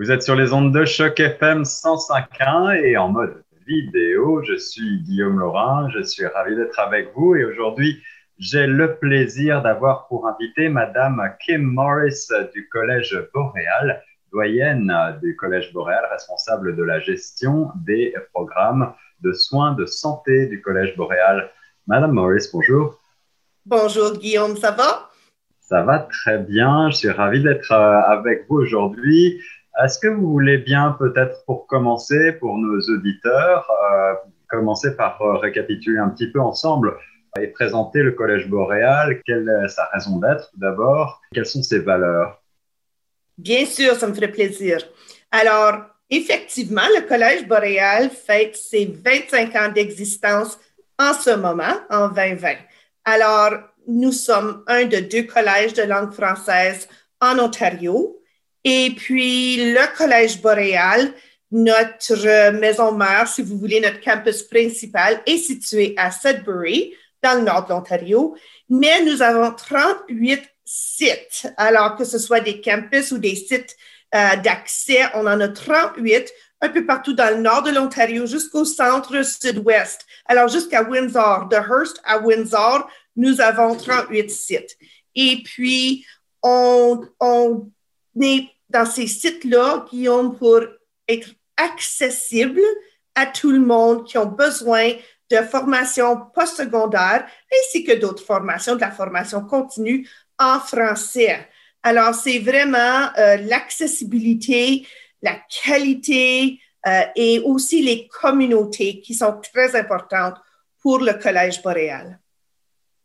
Vous 0.00 0.10
êtes 0.10 0.22
sur 0.22 0.34
les 0.34 0.54
ondes 0.54 0.72
de 0.72 0.86
choc 0.86 1.20
FM 1.20 1.64
105.1 1.64 2.74
et 2.84 2.96
en 2.96 3.10
mode 3.10 3.44
vidéo. 3.66 4.42
Je 4.42 4.56
suis 4.56 5.02
Guillaume 5.02 5.38
Laurin, 5.38 5.90
je 5.90 6.02
suis 6.02 6.24
ravi 6.24 6.56
d'être 6.56 6.80
avec 6.80 7.10
vous 7.14 7.34
et 7.34 7.44
aujourd'hui, 7.44 8.02
j'ai 8.38 8.66
le 8.66 8.96
plaisir 8.96 9.60
d'avoir 9.60 10.08
pour 10.08 10.26
invité 10.26 10.70
Madame 10.70 11.22
Kim 11.44 11.60
Morris 11.60 12.28
du 12.54 12.66
Collège 12.70 13.14
Boréal, 13.34 14.02
doyenne 14.32 14.90
du 15.22 15.36
Collège 15.36 15.70
Boréal, 15.74 16.02
responsable 16.10 16.76
de 16.76 16.82
la 16.82 16.98
gestion 17.00 17.68
des 17.84 18.14
programmes 18.32 18.94
de 19.20 19.34
soins 19.34 19.74
de 19.74 19.84
santé 19.84 20.46
du 20.46 20.62
Collège 20.62 20.96
Boréal. 20.96 21.50
Madame 21.86 22.12
Morris, 22.12 22.48
bonjour. 22.54 22.98
Bonjour 23.66 24.16
Guillaume, 24.16 24.56
ça 24.56 24.70
va? 24.70 25.10
Ça 25.60 25.82
va 25.82 25.98
très 25.98 26.38
bien. 26.38 26.88
Je 26.88 26.96
suis 26.96 27.10
ravi 27.10 27.42
d'être 27.42 27.70
euh, 27.70 28.00
avec 28.00 28.46
vous 28.48 28.56
aujourd'hui. 28.56 29.42
Est-ce 29.82 29.98
que 29.98 30.08
vous 30.08 30.30
voulez 30.30 30.58
bien, 30.58 30.96
peut-être 30.98 31.44
pour 31.46 31.66
commencer, 31.66 32.32
pour 32.32 32.58
nos 32.58 32.80
auditeurs, 32.80 33.70
euh, 33.92 34.14
commencer 34.48 34.96
par 34.96 35.20
euh, 35.22 35.36
récapituler 35.36 35.98
un 35.98 36.08
petit 36.08 36.30
peu 36.30 36.40
ensemble 36.40 36.96
et 37.40 37.46
présenter 37.46 38.02
le 38.02 38.12
Collège 38.12 38.48
Boréal? 38.48 39.22
Quelle 39.24 39.48
est 39.64 39.68
sa 39.68 39.86
raison 39.86 40.18
d'être 40.18 40.50
d'abord? 40.56 41.20
Quelles 41.32 41.46
sont 41.46 41.62
ses 41.62 41.78
valeurs? 41.78 42.42
Bien 43.38 43.64
sûr, 43.64 43.94
ça 43.94 44.06
me 44.06 44.12
ferait 44.12 44.32
plaisir. 44.32 44.78
Alors, 45.30 45.82
effectivement, 46.10 46.86
le 46.94 47.06
Collège 47.06 47.46
Boréal 47.46 48.10
fête 48.10 48.56
ses 48.56 48.86
25 48.86 49.56
ans 49.56 49.72
d'existence 49.72 50.58
en 50.98 51.14
ce 51.14 51.34
moment, 51.36 51.80
en 51.88 52.08
2020. 52.08 52.56
Alors, 53.04 53.52
nous 53.86 54.12
sommes 54.12 54.62
un 54.66 54.84
de 54.84 54.98
deux 54.98 55.22
collèges 55.22 55.72
de 55.72 55.82
langue 55.82 56.12
française 56.12 56.88
en 57.20 57.38
Ontario. 57.38 58.19
Et 58.64 58.92
puis, 58.96 59.72
le 59.72 59.96
Collège 59.96 60.40
Boréal, 60.40 61.12
notre 61.50 62.50
maison 62.50 62.92
mère, 62.92 63.26
si 63.26 63.42
vous 63.42 63.58
voulez, 63.58 63.80
notre 63.80 64.00
campus 64.00 64.42
principal 64.42 65.20
est 65.26 65.38
situé 65.38 65.94
à 65.96 66.10
Sudbury, 66.10 66.94
dans 67.22 67.38
le 67.38 67.44
nord 67.44 67.66
de 67.66 67.70
l'Ontario. 67.70 68.36
Mais 68.68 69.02
nous 69.04 69.22
avons 69.22 69.52
38 69.54 70.42
sites. 70.64 71.52
Alors, 71.56 71.96
que 71.96 72.04
ce 72.04 72.18
soit 72.18 72.40
des 72.40 72.60
campus 72.60 73.12
ou 73.12 73.18
des 73.18 73.34
sites 73.34 73.76
euh, 74.14 74.36
d'accès, 74.36 75.02
on 75.14 75.26
en 75.26 75.40
a 75.40 75.48
38 75.48 76.32
un 76.62 76.68
peu 76.68 76.84
partout 76.84 77.14
dans 77.14 77.34
le 77.34 77.40
nord 77.40 77.62
de 77.62 77.70
l'Ontario 77.70 78.26
jusqu'au 78.26 78.64
centre 78.64 79.22
sud-ouest. 79.22 80.04
Alors, 80.26 80.48
jusqu'à 80.48 80.82
Windsor, 80.82 81.48
de 81.48 81.56
Hearst 81.56 82.00
à 82.04 82.18
Windsor, 82.18 82.88
nous 83.16 83.40
avons 83.40 83.76
38 83.76 84.30
sites. 84.30 84.76
Et 85.14 85.42
puis, 85.44 86.04
on, 86.42 87.00
on 87.18 87.70
dans 88.14 88.86
ces 88.86 89.06
sites-là, 89.06 89.86
ont 90.08 90.30
pour 90.30 90.60
être 91.08 91.28
accessibles 91.56 92.60
à 93.14 93.26
tout 93.26 93.50
le 93.50 93.60
monde 93.60 94.06
qui 94.06 94.18
ont 94.18 94.26
besoin 94.26 94.92
de 95.30 95.36
formation 95.36 96.16
postsecondaire 96.34 97.26
ainsi 97.52 97.84
que 97.84 97.98
d'autres 97.98 98.24
formations, 98.24 98.76
de 98.76 98.80
la 98.80 98.90
formation 98.90 99.42
continue 99.42 100.08
en 100.38 100.58
français. 100.58 101.48
Alors, 101.82 102.14
c'est 102.14 102.38
vraiment 102.38 103.08
euh, 103.18 103.36
l'accessibilité, 103.36 104.86
la 105.22 105.36
qualité 105.64 106.58
euh, 106.86 107.02
et 107.14 107.40
aussi 107.40 107.82
les 107.82 108.08
communautés 108.08 109.00
qui 109.00 109.14
sont 109.14 109.40
très 109.52 109.76
importantes 109.76 110.36
pour 110.82 110.98
le 110.98 111.12
Collège 111.12 111.62
boréal. 111.62 112.18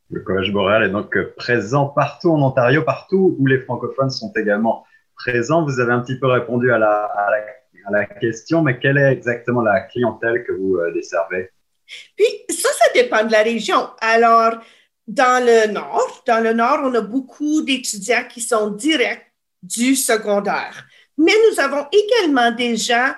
Le 0.10 0.22
Collège 0.22 0.52
boréal 0.52 0.84
est 0.84 0.90
donc 0.90 1.18
présent 1.36 1.88
partout 1.88 2.32
en 2.32 2.42
Ontario, 2.42 2.84
partout 2.84 3.36
où 3.38 3.46
les 3.48 3.60
francophones 3.60 4.10
sont 4.10 4.32
également 4.36 4.86
présents. 5.16 5.66
Vous 5.66 5.80
avez 5.80 5.94
un 5.94 6.02
petit 6.02 6.20
peu 6.20 6.28
répondu 6.28 6.72
à 6.72 6.78
la, 6.78 7.06
à 7.88 7.92
la, 7.92 8.06
question, 8.06 8.62
mais 8.62 8.80
quelle 8.80 8.98
est 8.98 9.12
exactement 9.12 9.62
la 9.62 9.82
clientèle 9.82 10.44
que 10.46 10.52
vous 10.52 10.78
euh, 10.78 10.92
desservez? 10.92 11.50
Puis 12.16 12.26
ça, 12.50 12.70
ça 12.70 12.86
dépend 12.94 13.24
de 13.24 13.32
la 13.32 13.44
région. 13.44 13.90
Alors, 14.00 14.56
dans 15.08 15.44
le 15.46 15.72
nord, 15.72 16.24
dans 16.26 16.44
le 16.44 16.54
nord, 16.54 16.80
on 16.84 16.94
a 16.96 17.02
beaucoup 17.02 17.62
d'étudiants 17.62 18.26
qui 18.28 18.42
sont 18.42 18.72
directs 18.72 19.32
du 19.62 19.96
secondaire. 19.96 20.86
Mais 21.18 21.34
nous 21.50 21.60
avons 21.60 21.86
également 21.92 22.52
des 22.52 22.76
gens 22.76 23.14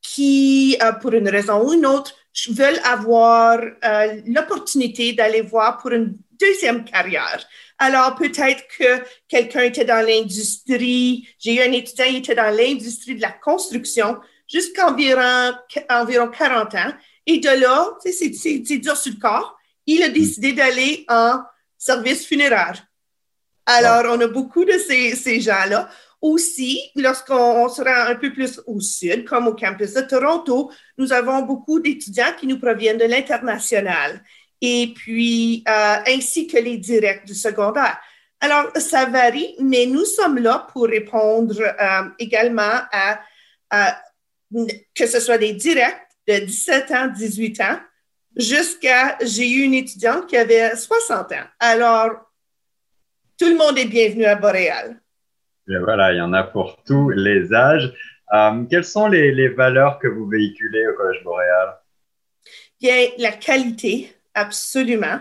qui, 0.00 0.76
euh, 0.82 0.92
pour 0.92 1.12
une 1.12 1.28
raison 1.28 1.68
ou 1.68 1.72
une 1.72 1.86
autre, 1.86 2.14
veulent 2.50 2.80
avoir 2.84 3.58
euh, 3.58 4.20
l'opportunité 4.26 5.12
d'aller 5.12 5.42
voir 5.42 5.78
pour 5.78 5.92
une 5.92 6.16
deuxième 6.40 6.84
carrière. 6.84 7.44
Alors, 7.84 8.14
peut-être 8.14 8.62
que 8.78 9.04
quelqu'un 9.26 9.62
était 9.62 9.84
dans 9.84 10.06
l'industrie. 10.06 11.28
J'ai 11.40 11.56
eu 11.56 11.68
un 11.68 11.72
étudiant, 11.72 12.04
qui 12.04 12.18
était 12.18 12.36
dans 12.36 12.56
l'industrie 12.56 13.16
de 13.16 13.20
la 13.20 13.32
construction 13.32 14.20
jusqu'à 14.46 14.88
environ, 14.88 15.52
environ 15.90 16.28
40 16.28 16.76
ans. 16.76 16.92
Et 17.26 17.38
de 17.38 17.48
là, 17.48 17.88
c'est 18.04 18.78
dur 18.78 18.96
sur 18.96 19.12
le 19.12 19.18
corps. 19.18 19.58
Il 19.84 20.00
a 20.04 20.10
décidé 20.10 20.52
d'aller 20.52 21.04
en 21.08 21.40
service 21.76 22.24
funéraire. 22.24 22.86
Alors, 23.66 24.16
on 24.16 24.20
a 24.20 24.28
beaucoup 24.28 24.64
de 24.64 24.78
ces, 24.78 25.16
ces 25.16 25.40
gens-là. 25.40 25.90
Aussi, 26.20 26.80
lorsqu'on 26.94 27.68
sera 27.68 28.06
un 28.06 28.14
peu 28.14 28.32
plus 28.32 28.60
au 28.68 28.78
sud, 28.78 29.24
comme 29.24 29.48
au 29.48 29.54
campus 29.54 29.94
de 29.94 30.02
Toronto, 30.02 30.70
nous 30.98 31.12
avons 31.12 31.42
beaucoup 31.42 31.80
d'étudiants 31.80 32.32
qui 32.38 32.46
nous 32.46 32.60
proviennent 32.60 32.98
de 32.98 33.06
l'international 33.06 34.22
et 34.62 34.94
puis 34.94 35.64
euh, 35.68 35.96
ainsi 36.06 36.46
que 36.46 36.56
les 36.56 36.78
directs 36.78 37.26
du 37.26 37.34
secondaire. 37.34 37.98
Alors, 38.40 38.70
ça 38.76 39.06
varie, 39.06 39.56
mais 39.60 39.86
nous 39.86 40.04
sommes 40.04 40.38
là 40.38 40.66
pour 40.72 40.86
répondre 40.86 41.60
euh, 41.60 42.08
également 42.18 42.80
à, 42.92 43.20
que 44.94 45.06
ce 45.06 45.20
soit 45.20 45.38
des 45.38 45.52
directs 45.52 46.08
de 46.28 46.44
17 46.44 46.90
ans, 46.92 47.08
18 47.08 47.60
ans, 47.60 47.80
jusqu'à, 48.36 49.18
j'ai 49.22 49.50
eu 49.50 49.62
une 49.62 49.74
étudiante 49.74 50.26
qui 50.26 50.36
avait 50.36 50.74
60 50.76 51.32
ans. 51.32 51.46
Alors, 51.58 52.10
tout 53.38 53.48
le 53.48 53.56
monde 53.56 53.78
est 53.78 53.86
bienvenu 53.86 54.24
à 54.24 54.36
Boréal. 54.36 55.00
Et 55.68 55.78
voilà, 55.78 56.12
il 56.12 56.18
y 56.18 56.20
en 56.20 56.32
a 56.32 56.42
pour 56.42 56.82
tous 56.84 57.10
les 57.10 57.52
âges. 57.52 57.92
Euh, 58.32 58.64
quelles 58.70 58.84
sont 58.84 59.08
les, 59.08 59.32
les, 59.32 59.48
valeurs 59.48 59.98
que 59.98 60.08
vous 60.08 60.26
véhiculez 60.26 60.86
au 60.88 60.94
Collège 60.94 61.22
Boréal? 61.22 61.76
Bien, 62.80 63.08
la 63.18 63.32
qualité, 63.32 64.12
absolument. 64.34 65.20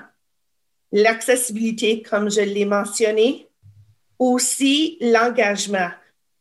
L'accessibilité, 0.91 2.01
comme 2.01 2.29
je 2.29 2.41
l'ai 2.41 2.66
mentionné. 2.66 3.47
Aussi, 4.19 4.97
l'engagement. 5.01 5.89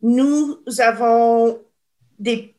Nous 0.03 0.63
avons 0.79 1.63
des, 2.19 2.55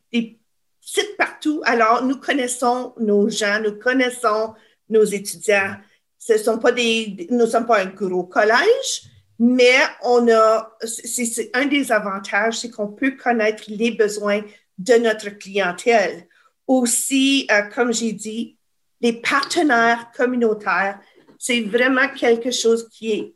sites 0.80 1.16
partout. 1.16 1.62
Alors, 1.64 2.04
nous 2.04 2.16
connaissons 2.16 2.92
nos 2.98 3.28
gens, 3.28 3.60
nous 3.62 3.78
connaissons 3.78 4.54
nos 4.88 5.04
étudiants. 5.04 5.76
Ce 6.18 6.36
sont 6.36 6.58
pas 6.58 6.72
des, 6.72 7.28
nous 7.30 7.38
ne 7.38 7.46
sommes 7.46 7.66
pas 7.66 7.80
un 7.80 7.86
gros 7.86 8.24
collège, 8.24 9.04
mais 9.38 9.76
on 10.02 10.28
a, 10.30 10.76
c'est 10.82 11.50
un 11.54 11.66
des 11.66 11.90
avantages, 11.90 12.58
c'est 12.58 12.70
qu'on 12.70 12.88
peut 12.88 13.12
connaître 13.12 13.64
les 13.68 13.92
besoins 13.92 14.42
de 14.78 14.94
notre 14.94 15.30
clientèle. 15.30 16.26
Aussi, 16.66 17.46
euh, 17.50 17.62
comme 17.74 17.92
j'ai 17.92 18.12
dit, 18.12 18.56
les 19.02 19.14
partenaires 19.14 20.10
communautaires, 20.16 20.98
c'est 21.38 21.60
vraiment 21.62 22.08
quelque 22.08 22.52
chose 22.52 22.88
qui 22.88 23.12
est 23.12 23.34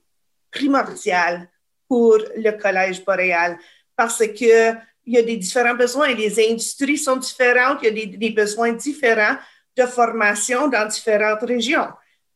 primordial 0.50 1.50
pour 1.88 2.18
le 2.36 2.50
Collège 2.52 3.04
boréal 3.04 3.58
parce 3.96 4.18
que 4.18 4.72
il 5.08 5.14
y 5.14 5.18
a 5.18 5.22
des 5.22 5.36
différents 5.36 5.74
besoins. 5.74 6.14
Les 6.14 6.50
industries 6.50 6.98
sont 6.98 7.16
différentes, 7.16 7.78
il 7.82 7.96
y 7.96 8.02
a 8.02 8.16
des, 8.16 8.30
besoins 8.30 8.72
différents 8.72 9.36
de 9.76 9.86
formation 9.86 10.66
dans 10.68 10.88
différentes 10.88 11.42
régions. 11.42 11.88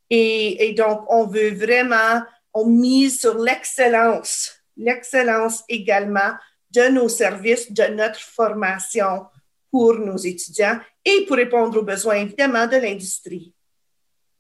Et, 0.09 0.69
et 0.69 0.73
donc, 0.75 1.05
on 1.09 1.27
veut 1.27 1.53
vraiment 1.53 2.23
on 2.55 2.67
mise 2.67 3.21
sur 3.21 3.39
l'excellence, 3.39 4.53
l'excellence 4.77 5.63
également 5.69 6.33
de 6.71 6.89
nos 6.89 7.09
services, 7.09 7.73
de 7.73 7.85
notre 7.95 8.21
formation 8.21 9.27
pour 9.71 9.99
nos 9.99 10.17
étudiants 10.17 10.79
et 11.05 11.25
pour 11.27 11.37
répondre 11.37 11.79
aux 11.79 11.85
besoins 11.85 12.17
évidemment 12.17 12.67
de 12.67 12.77
l'industrie. 12.77 13.55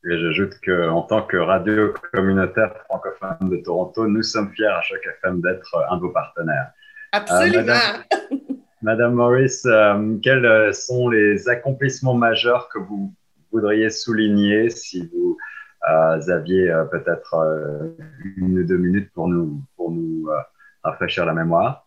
Et 0.05 0.19
j'ajoute 0.19 0.55
qu'en 0.65 1.03
tant 1.03 1.23
que 1.23 1.37
radio 1.37 1.93
communautaire 2.13 2.73
francophone 2.85 3.51
de 3.51 3.57
Toronto, 3.59 4.07
nous 4.07 4.23
sommes 4.23 4.51
fiers 4.53 4.67
à 4.67 4.81
chaque 4.81 5.07
FM 5.19 5.43
d'être 5.43 5.77
un 5.91 5.97
de 5.97 6.03
vos 6.03 6.11
partenaires. 6.11 6.73
Absolument. 7.13 7.73
Euh, 8.13 8.37
Madame, 8.83 9.13
Morris, 9.13 9.61
euh, 9.67 10.17
quels 10.23 10.75
sont 10.75 11.11
les 11.11 11.51
accomplissements 11.51 12.15
majeurs 12.15 12.71
que 12.71 12.79
vous 12.79 13.13
voudriez 13.53 13.91
souligner 13.91 14.71
si 14.71 15.07
vous 15.13 15.37
aviez 15.83 16.71
euh, 16.71 16.85
peut-être 16.85 17.35
euh, 17.35 17.97
une 18.37 18.61
ou 18.61 18.65
deux 18.65 18.77
minutes 18.77 19.11
pour 19.13 19.29
nous, 19.29 19.63
pour 19.77 19.91
nous 19.91 20.29
euh, 20.29 20.41
rafraîchir 20.83 21.25
la 21.25 21.35
mémoire? 21.35 21.87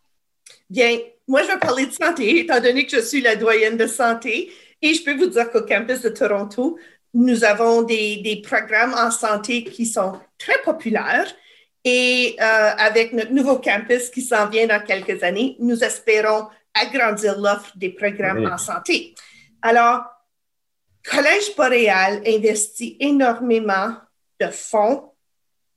Bien, 0.70 0.98
moi, 1.28 1.42
je 1.44 1.48
vais 1.48 1.60
parler 1.60 1.86
de 1.86 1.92
santé, 1.92 2.40
étant 2.40 2.60
donné 2.60 2.86
que 2.86 2.98
je 2.98 3.02
suis 3.02 3.22
la 3.22 3.36
doyenne 3.36 3.78
de 3.78 3.88
santé. 3.88 4.52
Et 4.82 4.94
je 4.94 5.04
peux 5.04 5.16
vous 5.16 5.28
dire 5.28 5.50
qu'au 5.50 5.62
campus 5.62 6.02
de 6.02 6.10
Toronto, 6.10 6.78
nous 7.14 7.44
avons 7.44 7.84
des, 7.84 8.18
des, 8.18 8.42
programmes 8.42 8.94
en 8.94 9.12
santé 9.12 9.64
qui 9.64 9.86
sont 9.86 10.20
très 10.38 10.62
populaires. 10.64 11.34
Et 11.86 12.36
avec 12.40 13.14
notre 13.14 13.32
nouveau 13.32 13.60
campus 13.60 14.10
qui 14.10 14.22
s'en 14.22 14.48
vient 14.48 14.68
dans 14.68 14.82
quelques 14.84 15.22
années, 15.24 15.58
nous 15.60 15.84
espérons 15.84 16.48
agrandir 16.74 17.40
l'offre 17.40 17.72
des 17.76 17.90
programmes 17.90 18.46
en 18.52 18.58
santé. 18.58 19.14
Alors, 19.62 20.04
Collège 21.04 21.56
Boréal 21.56 22.22
investit 22.26 22.98
énormément 23.00 23.96
de 24.40 24.48
fonds 24.48 25.12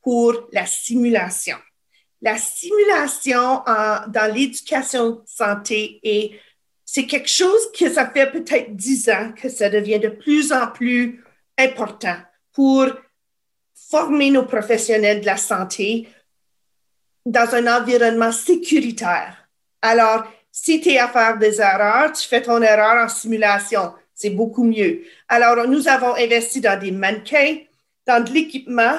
pour 0.03 0.49
la 0.53 0.67
simulation. 0.67 1.57
La 2.23 2.39
simulation 2.39 3.63
dans 4.09 4.35
l'éducation 4.35 5.23
santé 5.27 6.01
est 6.03 6.41
c'est 6.89 7.07
quelque 7.07 7.29
chose 7.29 7.73
que 7.79 7.93
ça 7.93 8.09
fait 8.09 8.31
peut-être 8.31 8.75
dix 8.75 9.09
ans 9.09 9.33
que 9.33 9.49
ça 9.49 9.69
devient 9.69 9.99
de 9.99 10.09
plus 10.09 10.53
en 10.53 10.69
plus 10.69 11.23
important 11.59 12.17
pour 12.53 12.87
former 13.75 14.31
nos 14.31 14.45
professionnels 14.45 15.21
de 15.21 15.27
la 15.27 15.37
santé 15.37 16.09
dans 17.27 17.55
un 17.55 17.67
environnement 17.81 18.33
sécuritaire. 18.33 19.49
Alors, 19.83 20.25
si 20.51 20.81
tu 20.81 20.91
es 20.91 20.99
à 20.99 21.09
faire 21.09 21.39
des 21.39 21.61
erreurs, 21.61 22.13
tu 22.13 22.27
fais 22.27 22.41
ton 22.41 22.63
erreur 22.63 23.05
en 23.05 23.09
simulation. 23.09 23.93
C'est 24.15 24.31
beaucoup 24.31 24.65
mieux. 24.65 25.03
Alors, 25.29 25.67
nous 25.67 25.89
avons 25.89 26.15
investi 26.15 26.61
dans 26.61 26.79
des 26.79 26.93
mannequins, 26.93 27.59
dans 28.07 28.25
de 28.25 28.33
l'équipement, 28.33 28.99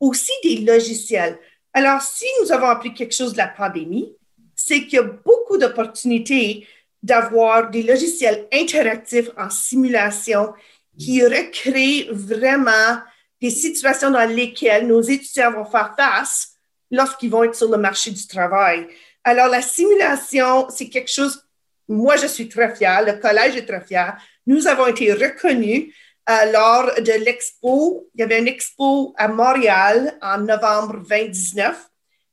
aussi 0.00 0.32
des 0.42 0.58
logiciels. 0.58 1.38
Alors, 1.76 2.00
si 2.00 2.24
nous 2.40 2.52
avons 2.52 2.68
appris 2.68 2.94
quelque 2.94 3.14
chose 3.14 3.32
de 3.32 3.38
la 3.38 3.48
pandémie, 3.48 4.14
c'est 4.54 4.82
qu'il 4.82 4.94
y 4.94 4.98
a 4.98 5.02
beaucoup 5.02 5.58
d'opportunités 5.58 6.66
d'avoir 7.02 7.68
des 7.68 7.82
logiciels 7.82 8.46
interactifs 8.52 9.28
en 9.36 9.50
simulation 9.50 10.54
qui 10.96 11.22
recréent 11.24 12.06
vraiment 12.12 13.00
des 13.42 13.50
situations 13.50 14.12
dans 14.12 14.28
lesquelles 14.30 14.86
nos 14.86 15.02
étudiants 15.02 15.52
vont 15.52 15.64
faire 15.64 15.94
face 15.96 16.52
lorsqu'ils 16.92 17.30
vont 17.30 17.42
être 17.42 17.56
sur 17.56 17.68
le 17.68 17.76
marché 17.76 18.12
du 18.12 18.26
travail. 18.26 18.86
Alors, 19.24 19.48
la 19.48 19.60
simulation, 19.60 20.68
c'est 20.70 20.88
quelque 20.88 21.10
chose, 21.10 21.44
moi, 21.88 22.16
je 22.16 22.28
suis 22.28 22.48
très 22.48 22.74
fière, 22.74 23.04
le 23.04 23.14
collège 23.20 23.56
est 23.56 23.66
très 23.66 23.84
fier. 23.84 24.16
Nous 24.46 24.68
avons 24.68 24.86
été 24.86 25.12
reconnus 25.12 25.92
euh, 26.28 26.52
lors 26.52 26.94
de 27.00 27.24
l'expo. 27.24 28.08
Il 28.14 28.20
y 28.20 28.22
avait 28.24 28.38
une 28.38 28.48
expo 28.48 29.14
à 29.16 29.28
Montréal 29.28 30.16
en 30.22 30.38
novembre 30.38 31.02
2019. 31.08 31.90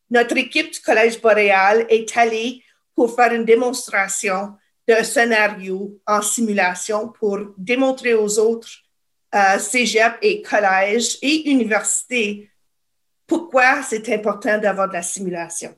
Notre 0.10 0.38
équipe 0.38 0.72
du 0.72 0.80
Collège 0.80 1.22
boréal 1.22 1.86
est 1.90 2.18
allée 2.18 2.64
pour 2.96 3.16
faire 3.16 3.34
une 3.34 3.46
démonstration 3.46 4.54
d'un 4.88 5.04
scénario 5.04 6.00
en 6.06 6.22
simulation 6.22 7.10
pour 7.10 7.40
démontrer 7.58 8.14
aux 8.14 8.40
autres 8.40 8.70
euh, 9.34 9.60
cégep 9.60 10.18
et 10.22 10.42
collèges 10.42 11.18
et 11.22 11.50
universités 11.50 12.52
pourquoi 13.32 13.82
c'est 13.82 14.14
important 14.14 14.58
d'avoir 14.58 14.90
de 14.90 14.94
la 14.94 15.02
simulation. 15.02 15.74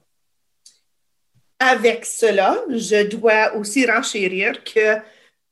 Avec 1.59 2.03
cela, 2.03 2.59
je 2.67 3.03
dois 3.03 3.55
aussi 3.55 3.85
renchérir 3.85 4.63
que 4.63 4.97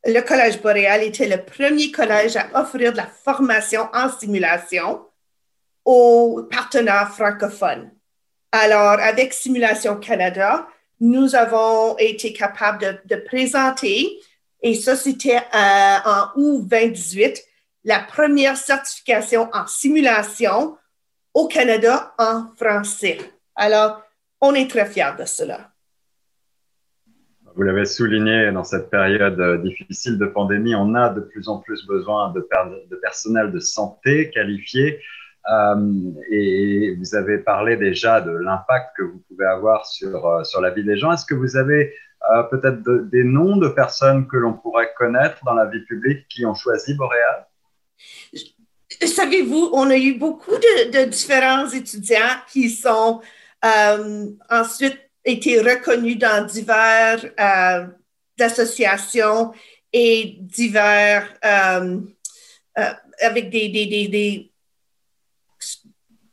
le 0.05 0.21
Collège 0.21 0.61
boréal 0.61 1.03
était 1.03 1.27
le 1.27 1.43
premier 1.43 1.91
collège 1.91 2.35
à 2.35 2.47
offrir 2.59 2.91
de 2.91 2.97
la 2.97 3.07
formation 3.07 3.87
en 3.93 4.09
simulation 4.09 5.05
aux 5.85 6.43
partenaires 6.49 7.13
francophones. 7.13 7.91
Alors, 8.51 8.99
avec 8.99 9.33
Simulation 9.33 9.95
Canada, 9.97 10.67
nous 10.99 11.35
avons 11.35 11.97
été 11.97 12.33
capables 12.33 13.01
de, 13.05 13.15
présenter, 13.15 14.19
et 14.61 14.75
ça 14.75 14.95
c'était 14.95 15.37
euh, 15.37 15.97
en 16.05 16.27
août 16.35 16.67
2018, 16.67 17.43
la 17.85 17.99
première 17.99 18.57
certification 18.57 19.49
en 19.53 19.65
simulation 19.67 20.77
au 21.33 21.47
Canada 21.47 22.13
en 22.17 22.47
français. 22.55 23.17
Alors, 23.55 24.01
on 24.41 24.53
est 24.53 24.69
très 24.69 24.85
fiers 24.85 25.15
de 25.17 25.25
cela. 25.25 25.71
Vous 27.55 27.63
l'avez 27.63 27.85
souligné, 27.85 28.51
dans 28.51 28.63
cette 28.63 28.89
période 28.89 29.39
euh, 29.39 29.57
difficile 29.57 30.17
de 30.17 30.25
pandémie, 30.25 30.73
on 30.75 30.95
a 30.95 31.09
de 31.09 31.19
plus 31.19 31.49
en 31.49 31.57
plus 31.57 31.85
besoin 31.85 32.31
de, 32.31 32.47
personnel 33.01 33.51
de 33.51 33.59
santé 33.59 34.29
qualifié. 34.29 34.99
Euh, 35.51 36.11
et 36.29 36.95
vous 36.97 37.15
avez 37.15 37.39
parlé 37.39 37.75
déjà 37.75 38.21
de 38.21 38.31
l'impact 38.31 38.95
que 38.95 39.03
vous 39.03 39.21
pouvez 39.27 39.45
avoir 39.45 39.85
sur, 39.85 40.25
euh, 40.25 40.43
sur 40.43 40.61
la 40.61 40.69
vie 40.69 40.83
des 40.83 40.97
gens. 40.97 41.11
Est-ce 41.11 41.25
que 41.25 41.35
vous 41.35 41.57
avez 41.57 41.93
peut-être 42.51 42.83
des 43.09 43.23
noms 43.23 43.57
de 43.57 43.67
personnes 43.67 44.27
que 44.27 44.37
l'on 44.37 44.53
pourrait 44.53 44.91
connaître 44.95 45.43
dans 45.43 45.55
la 45.55 45.65
vie 45.65 45.83
publique 45.85 46.27
qui 46.29 46.45
ont 46.45 46.53
choisi 46.53 46.93
Boréal? 46.93 47.47
Savez-vous, 49.03 49.71
on 49.73 49.89
a 49.89 49.97
eu 49.97 50.19
beaucoup 50.19 50.55
de, 50.55 51.05
différents 51.05 51.67
étudiants 51.67 52.37
qui 52.47 52.69
sont 52.69 53.21
ensuite 54.51 54.99
été 55.23 55.61
reconnus 55.61 56.17
dans 56.17 56.45
diverses 56.45 57.27
euh, 57.39 57.87
associations 58.39 59.53
et 59.93 60.37
divers 60.39 61.27
euh, 61.45 61.99
euh, 62.77 62.93
avec 63.21 63.49
des, 63.49 63.69
des, 63.69 63.87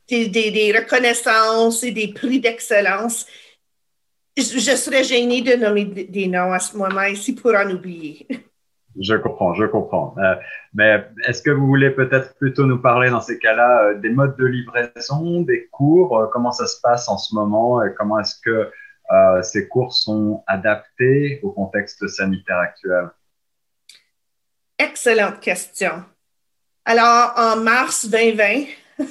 des, 0.07 0.29
des, 0.29 0.73
reconnaissances 0.77 1.83
et 1.83 1.91
des 1.91 2.13
prix 2.13 2.39
d'excellence. 2.39 3.27
Je, 4.37 4.75
serais 4.75 5.03
gênée 5.03 5.41
de 5.41 5.55
nommer 5.55 5.85
des 5.85 6.27
noms 6.27 6.53
à 6.53 6.59
ce 6.59 6.77
moment 6.77 7.03
ici 7.03 7.33
pour 7.33 7.53
en 7.53 7.69
oublier. 7.69 8.25
Je 9.01 9.15
comprends, 9.15 9.53
je 9.53 9.65
comprends. 9.65 10.15
mais 10.73 11.05
est-ce 11.25 11.41
que 11.41 11.51
vous 11.51 11.65
voulez 11.65 11.89
peut-être 11.91 12.35
plutôt 12.35 12.65
nous 12.65 12.81
parler 12.81 13.09
dans 13.09 13.21
ces 13.21 13.39
cas-là 13.39 13.93
des 13.93 14.09
modes 14.09 14.35
de 14.37 14.45
livraison, 14.45 15.41
des 15.41 15.67
cours, 15.71 16.29
comment 16.33 16.51
ça 16.51 16.67
se 16.67 16.81
passe 16.81 17.07
en 17.07 17.17
ce 17.17 17.33
moment 17.33 17.83
et 17.83 17.93
comment 17.93 18.19
est-ce 18.19 18.35
que 18.43 18.69
euh, 19.11 19.41
ces 19.41 19.67
cours 19.67 19.93
sont 19.93 20.43
adaptés 20.45 21.39
au 21.41 21.51
contexte 21.51 22.07
sanitaire 22.07 22.59
actuel? 22.59 23.09
Excellente 24.77 25.39
question. 25.39 26.03
Alors, 26.85 27.33
en 27.35 27.55
mars 27.57 28.07
2020, 28.07 28.65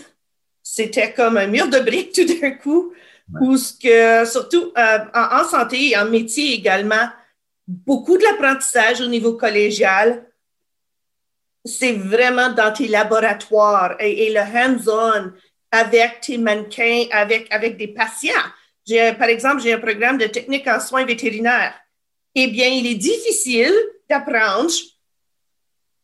c'était 0.63 1.13
comme 1.13 1.37
un 1.37 1.49
mur 1.49 1.69
de 1.69 1.81
briques 1.81 2.13
tout 2.13 2.25
d'un 2.25 2.53
coup, 2.53 2.93
où 3.41 3.57
ce 3.57 3.73
que, 3.77 4.29
surtout 4.29 4.73
euh, 4.79 4.99
en, 5.13 5.45
santé 5.45 5.91
et 5.91 5.97
en 5.99 6.09
métier 6.09 6.55
également, 6.55 7.09
beaucoup 7.69 8.19
de 8.19 8.25
l'apprentissage 8.25 9.01
au 9.01 9.07
niveau 9.07 9.35
collégial, 9.35 10.27
c'est 11.65 11.93
vraiment 11.93 12.51
dans 12.53 12.73
tes 12.73 12.89
laboratoires 12.89 13.95
et, 14.01 14.27
et 14.27 14.33
le 14.33 14.41
hands-on 14.41 15.33
avec 15.71 16.23
tes 16.23 16.39
mannequins, 16.39 17.05
avec, 17.13 17.47
avec 17.53 17.77
des 17.77 17.89
patients 17.89 18.33
par 19.19 19.29
exemple, 19.29 19.63
j'ai 19.63 19.73
un 19.73 19.79
programme 19.79 20.19
de 20.19 20.27
technique 20.27 20.67
en 20.67 20.81
soins 20.81 21.05
vétérinaires. 21.05 21.75
Eh 22.35 22.47
bien, 22.49 22.69
il 22.69 22.87
est 22.87 22.95
difficile 22.95 23.75
d'apprendre 24.09 24.73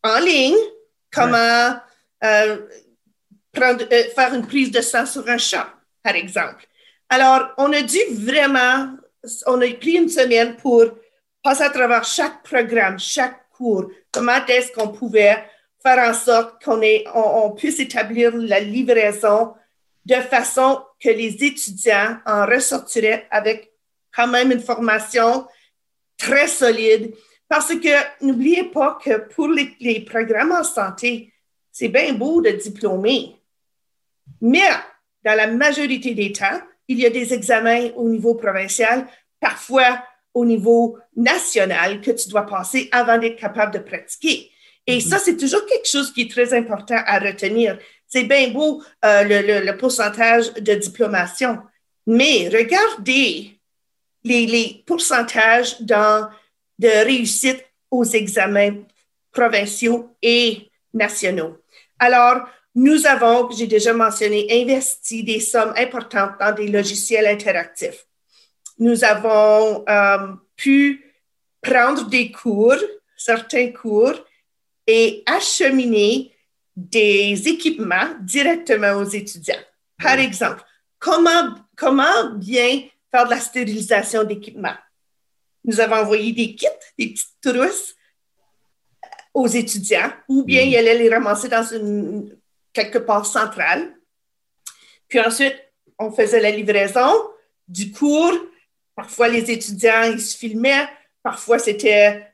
en 0.03 0.19
ligne 0.19 0.57
comment 1.11 1.77
euh, 2.23 2.57
prendre, 3.51 3.85
euh, 3.91 4.03
faire 4.13 4.33
une 4.33 4.45
prise 4.45 4.71
de 4.71 4.81
sang 4.81 5.05
sur 5.05 5.27
un 5.27 5.37
chat, 5.37 5.73
par 6.03 6.15
exemple. 6.15 6.67
Alors, 7.09 7.49
on 7.57 7.71
a 7.73 7.81
dû 7.81 7.99
vraiment, 8.11 8.95
on 9.47 9.61
a 9.61 9.73
pris 9.73 9.93
une 9.93 10.09
semaine 10.09 10.55
pour 10.57 10.85
passer 11.45 11.61
à 11.61 11.69
travers 11.69 12.03
chaque 12.03 12.41
programme, 12.41 12.97
chaque 12.97 13.47
cours, 13.51 13.91
comment 14.11 14.43
est-ce 14.47 14.71
qu'on 14.71 14.87
pouvait 14.87 15.45
faire 15.79 16.09
en 16.09 16.13
sorte 16.15 16.63
qu'on 16.63 16.81
on 17.13 17.51
puisse 17.51 17.79
établir 17.79 18.35
la 18.35 18.59
livraison 18.59 19.53
de 20.07 20.15
façon 20.15 20.81
que 20.99 21.09
les 21.09 21.43
étudiants 21.43 22.17
en 22.25 22.47
ressortiraient 22.47 23.27
avec 23.29 23.71
quand 24.15 24.27
même 24.27 24.51
une 24.51 24.59
formation 24.59 25.45
très 26.17 26.47
solide. 26.47 27.13
Parce 27.47 27.75
que 27.75 28.25
n'oubliez 28.25 28.63
pas 28.63 28.97
que 29.03 29.17
pour 29.29 29.49
les, 29.49 29.99
programmes 30.01 30.51
en 30.51 30.63
santé, 30.63 31.31
c'est 31.71 31.89
bien 31.89 32.13
beau 32.13 32.41
de 32.41 32.49
diplômer, 32.49 33.39
mais 34.41 34.67
dans 35.23 35.37
la 35.37 35.45
majorité 35.45 36.15
des 36.15 36.31
temps, 36.31 36.59
il 36.87 36.99
y 36.99 37.05
a 37.05 37.11
des 37.11 37.35
examens 37.35 37.89
au 37.95 38.09
niveau 38.09 38.33
provincial, 38.33 39.05
parfois 39.39 39.99
au 40.35 40.45
niveau 40.45 40.99
national 41.15 42.01
que 42.01 42.11
tu 42.11 42.29
dois 42.29 42.45
passer 42.45 42.89
avant 42.91 43.17
d'être 43.17 43.39
capable 43.39 43.73
de 43.73 43.79
pratiquer. 43.79 44.51
Et 44.85 44.99
ça, 44.99 45.17
c'est 45.17 45.37
toujours 45.37 45.65
quelque 45.65 45.87
chose 45.87 46.13
qui 46.13 46.23
est 46.23 46.31
très 46.31 46.53
important 46.53 47.01
à 47.07 47.17
retenir. 47.17 47.79
C'est 48.05 48.25
bien 48.25 48.49
beau 48.51 48.83
euh, 49.03 49.23
le, 49.23 49.77
pourcentage 49.77 50.53
de 50.53 50.75
diplomation, 50.75 51.59
mais 52.05 52.49
regardez 52.49 53.59
les, 54.23 54.83
pourcentages 54.85 55.81
dans, 55.81 56.29
de 56.77 57.03
réussite 57.03 57.65
aux 57.89 58.03
examens 58.03 58.83
provinciaux 59.31 60.15
et 60.21 60.69
nationaux. 60.93 61.57
Alors, 61.97 62.47
nous 62.75 63.07
avons, 63.07 63.49
j'ai 63.51 63.67
déjà 63.67 63.93
mentionné, 63.93 64.47
investi 64.51 65.23
des 65.23 65.39
sommes 65.39 65.73
importantes 65.77 66.33
dans 66.39 66.53
des 66.53 66.67
logiciels 66.67 67.25
interactifs. 67.25 68.05
Nous 68.77 69.03
avons 69.03 69.85
euh, 69.87 70.33
pu 70.55 71.13
prendre 71.61 72.07
des 72.09 72.31
cours, 72.31 72.77
certains 73.15 73.71
cours, 73.71 74.13
et 74.87 75.23
acheminer 75.25 76.31
des 76.75 77.47
équipements 77.47 78.15
directement 78.21 78.93
aux 78.93 79.05
étudiants. 79.05 79.55
Par 80.01 80.19
exemple, 80.19 80.63
comment, 80.99 81.55
comment 81.75 82.31
bien 82.35 82.83
faire 83.11 83.25
de 83.25 83.31
la 83.31 83.39
stérilisation 83.39 84.23
d'équipements? 84.23 84.75
nous 85.65 85.79
avons 85.79 85.95
envoyé 85.95 86.31
des 86.31 86.55
kits, 86.55 86.67
des 86.97 87.09
petites 87.09 87.41
trousses 87.41 87.95
aux 89.33 89.47
étudiants, 89.47 90.11
ou 90.29 90.43
bien 90.43 90.63
mm. 90.63 90.67
ils 90.67 90.77
allaient 90.77 90.97
les 90.97 91.09
ramasser 91.09 91.49
dans 91.49 91.63
une 91.63 92.37
quelque 92.71 92.99
part 92.99 93.25
centrale. 93.25 93.93
Puis 95.07 95.19
ensuite, 95.19 95.55
on 95.97 96.11
faisait 96.11 96.41
la 96.41 96.51
livraison 96.51 97.11
du 97.67 97.91
cours. 97.91 98.33
Parfois, 98.95 99.27
les 99.27 99.51
étudiants, 99.51 100.03
ils 100.03 100.21
se 100.21 100.37
filmaient. 100.37 100.87
Parfois, 101.21 101.59
c'était 101.59 102.27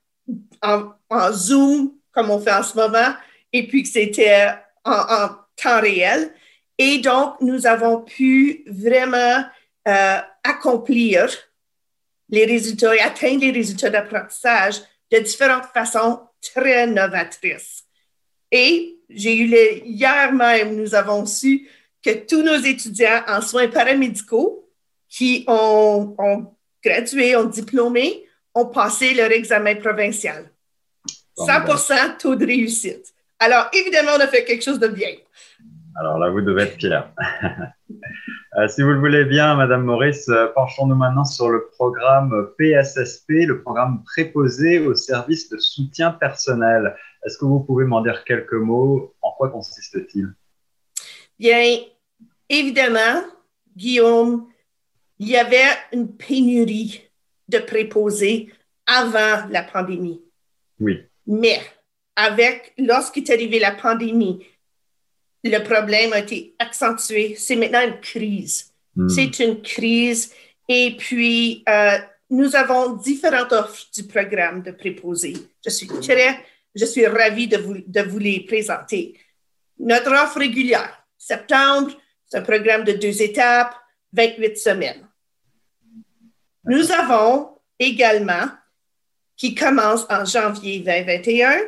en, 0.61 0.93
Zoom, 1.31 1.93
comme 2.11 2.29
on 2.29 2.39
fait 2.39 2.53
en 2.53 2.63
ce 2.63 2.75
moment, 2.75 3.13
et 3.51 3.67
puis 3.67 3.83
que 3.83 3.89
c'était 3.89 4.49
en, 4.85 5.29
temps 5.55 5.81
réel. 5.81 6.33
Et 6.77 6.99
donc, 6.99 7.35
nous 7.41 7.67
avons 7.67 8.01
pu 8.01 8.63
vraiment 8.67 9.43
euh, 9.87 10.17
accomplir 10.43 11.29
les 12.29 12.45
résultats 12.45 12.95
et 12.95 12.99
atteindre 12.99 13.41
les 13.41 13.51
résultats 13.51 13.89
d'apprentissage 13.89 14.81
de 15.11 15.19
différentes 15.19 15.65
façons 15.73 16.21
très 16.41 16.87
novatrices. 16.87 17.83
Et 18.51 18.97
j'ai 19.09 19.37
eu 19.37 19.45
les, 19.47 19.83
hier 19.85 20.33
même, 20.33 20.75
nous 20.75 20.95
avons 20.95 21.25
su 21.25 21.67
que 22.03 22.25
tous 22.25 22.41
nos 22.41 22.57
étudiants 22.57 23.21
en 23.27 23.41
soins 23.41 23.67
paramédicaux 23.67 24.70
qui 25.11 25.43
ont, 25.47 26.15
ont 26.17 26.55
gradué, 26.83 27.35
ont 27.35 27.45
diplômé, 27.45 28.25
ont 28.55 28.67
passé 28.67 29.13
leur 29.13 29.31
examen 29.31 29.75
provincial. 29.75 30.49
100 31.37 32.17
taux 32.19 32.35
de 32.35 32.45
réussite. 32.45 33.13
Alors, 33.39 33.67
évidemment, 33.73 34.11
on 34.17 34.19
a 34.21 34.27
fait 34.27 34.45
quelque 34.45 34.63
chose 34.63 34.79
de 34.79 34.87
bien. 34.87 35.11
Alors 35.99 36.17
là, 36.17 36.29
vous 36.29 36.41
devez 36.41 36.63
être 36.63 36.79
fier. 36.79 37.11
Euh, 38.57 38.67
si 38.67 38.81
vous 38.81 38.89
le 38.89 38.99
voulez 38.99 39.23
bien, 39.23 39.55
Madame 39.55 39.85
Maurice, 39.85 40.27
euh, 40.27 40.47
penchons-nous 40.53 40.95
maintenant 40.95 41.23
sur 41.23 41.49
le 41.49 41.69
programme 41.69 42.49
PSSP, 42.57 43.45
le 43.47 43.61
programme 43.61 44.03
préposé 44.03 44.79
au 44.79 44.93
service 44.93 45.47
de 45.47 45.57
soutien 45.57 46.11
personnel. 46.11 46.93
Est-ce 47.25 47.37
que 47.37 47.45
vous 47.45 47.61
pouvez 47.61 47.85
m'en 47.85 48.01
dire 48.01 48.25
quelques 48.25 48.51
mots? 48.51 49.15
En 49.21 49.31
quoi 49.31 49.47
consiste-t-il? 49.51 50.33
Bien, 51.39 51.77
évidemment, 52.49 53.23
Guillaume, 53.77 54.50
il 55.21 55.29
y 55.29 55.37
avait 55.37 55.77
une 55.93 56.15
pénurie 56.17 56.99
de 57.47 57.59
préposés 57.59 58.51
avant 58.87 59.47
la 59.51 59.61
pandémie. 59.61 60.19
Oui. 60.79 60.99
Mais 61.27 61.61
avec, 62.15 62.73
lorsqu'est 62.79 63.29
arrivé 63.29 63.59
la 63.59 63.73
pandémie, 63.73 64.43
le 65.43 65.59
problème 65.59 66.11
a 66.13 66.19
été 66.19 66.55
accentué. 66.57 67.35
C'est 67.37 67.55
maintenant 67.55 67.85
une 67.85 67.99
crise. 67.99 68.73
Hmm. 68.95 69.09
C'est 69.09 69.37
une 69.39 69.61
crise. 69.61 70.33
Et 70.67 70.95
puis, 70.97 71.63
euh, 71.69 71.99
nous 72.31 72.55
avons 72.55 72.95
différentes 72.95 73.51
offres 73.51 73.91
du 73.93 74.05
programme 74.05 74.63
de 74.63 74.71
préposés. 74.71 75.37
Je 75.63 75.69
suis 75.69 75.87
très, 75.87 76.43
je 76.73 76.85
suis 76.85 77.05
ravie 77.05 77.47
de 77.47 77.57
vous, 77.57 77.75
de 77.85 78.01
vous 78.01 78.17
les 78.17 78.39
présenter. 78.39 79.19
Notre 79.77 80.13
offre 80.13 80.39
régulière, 80.39 81.05
septembre, 81.15 81.91
c'est 82.25 82.39
un 82.39 82.41
programme 82.41 82.85
de 82.85 82.93
deux 82.93 83.21
étapes, 83.21 83.75
28 84.13 84.57
semaines. 84.57 85.07
Nous 86.65 86.91
avons 86.91 87.57
également, 87.79 88.49
qui 89.35 89.55
commence 89.55 90.05
en 90.09 90.25
janvier 90.25 90.79
2021, 90.79 91.59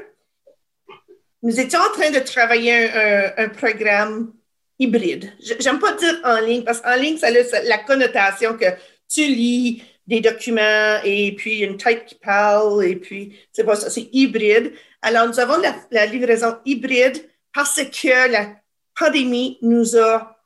nous 1.42 1.60
étions 1.60 1.80
en 1.80 1.92
train 1.92 2.10
de 2.10 2.20
travailler 2.20 2.90
un, 3.38 3.50
programme 3.50 4.34
hybride. 4.80 5.34
J'aime 5.60 5.80
pas 5.80 5.94
dire 5.94 6.20
en 6.24 6.40
ligne 6.40 6.64
parce 6.64 6.80
qu'en 6.80 6.96
ligne, 6.96 7.18
ça 7.18 7.28
a 7.28 7.62
la 7.64 7.80
connotation 7.80 8.58
que 8.58 8.66
tu 9.10 9.28
lis 9.28 9.84
des 10.08 10.22
documents 10.22 11.00
et 11.04 11.34
puis 11.36 11.60
une 11.60 11.78
tête 11.78 12.06
qui 12.06 12.16
parle 12.16 12.86
et 12.86 12.96
puis 12.96 13.38
c'est 13.52 13.64
pas 13.64 13.76
ça, 13.76 13.90
c'est 13.90 14.10
hybride. 14.14 14.74
Alors, 15.02 15.28
nous 15.28 15.40
avons 15.40 15.62
la, 15.92 16.06
livraison 16.06 16.58
hybride 16.66 17.30
parce 17.54 17.76
que 17.76 18.32
la 18.32 18.56
pandémie 18.98 19.58
nous 19.62 19.98
a 19.98 20.38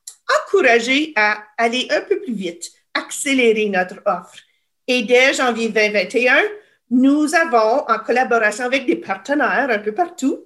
encouragés 0.45 1.13
à 1.15 1.43
aller 1.57 1.87
un 1.91 2.01
peu 2.01 2.19
plus 2.19 2.33
vite, 2.33 2.71
accélérer 2.97 3.69
notre 3.69 4.01
offre. 4.05 4.37
Et 4.87 5.03
dès 5.03 5.33
janvier 5.33 5.69
2021, 5.69 6.41
nous 6.89 7.35
avons, 7.35 7.85
en 7.87 7.99
collaboration 7.99 8.65
avec 8.65 8.85
des 8.85 8.95
partenaires 8.95 9.69
un 9.69 9.79
peu 9.79 9.93
partout, 9.93 10.45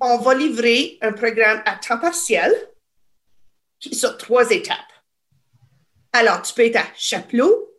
on 0.00 0.18
va 0.18 0.34
livrer 0.34 0.98
un 1.00 1.12
programme 1.12 1.62
à 1.64 1.76
temps 1.76 1.98
partiel 1.98 2.52
qui 3.78 3.94
sur 3.94 4.18
trois 4.18 4.50
étapes. 4.50 4.76
Alors, 6.12 6.42
tu 6.42 6.52
peux 6.52 6.66
être 6.66 6.76
à 6.76 6.86
Chapelot, 6.96 7.72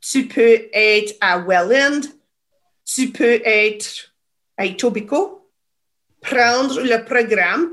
tu 0.00 0.28
peux 0.28 0.68
être 0.72 1.14
à 1.20 1.38
Welland, 1.40 2.00
tu 2.84 3.10
peux 3.10 3.40
être 3.44 4.14
à 4.56 4.64
Etobicoke, 4.64 5.42
prendre 6.22 6.80
le 6.80 7.04
programme 7.04 7.70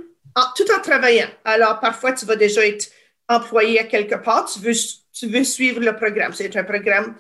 tout 0.56 0.66
en 0.76 0.82
travaillant. 0.82 1.30
Alors, 1.46 1.80
parfois, 1.80 2.12
tu 2.12 2.26
vas 2.26 2.36
déjà 2.36 2.66
être 2.66 2.92
employé 3.30 3.80
à 3.80 3.84
quelque 3.86 4.16
part, 4.16 4.46
tu 4.46 4.60
veux, 4.60 4.74
tu 5.12 5.28
veux 5.28 5.44
suivre 5.44 5.80
le 5.80 5.96
programme. 5.96 6.34
C'est 6.34 6.56
un 6.56 6.64
programme 6.64 7.16